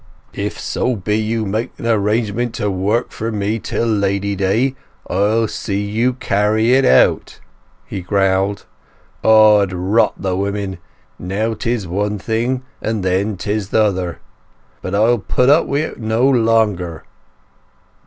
[0.33, 4.73] "If so be you make an agreement to work for me till Lady Day,
[5.07, 7.39] I'll see that you carry it out,"
[7.85, 8.65] he growled.
[9.23, 14.17] "'Od rot the women—now 'tis one thing, and then 'tis another.
[14.81, 17.03] But I'll put up with it no longer!"